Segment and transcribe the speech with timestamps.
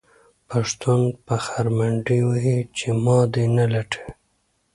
[0.49, 4.09] پښتون په خر منډې وهې چې ما دې نه لټوي.